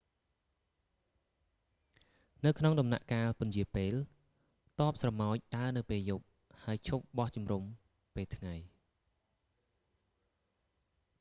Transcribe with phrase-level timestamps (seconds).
[2.45, 3.93] នៅក្នុងដំណាក់កាលពន្យារពេល
[4.79, 6.25] ទ័ពស្រមោចដើរនៅពេលយប់
[6.63, 7.63] ហើយឈប់បោះជុំរំ
[8.15, 8.55] ពេលថ្ងៃ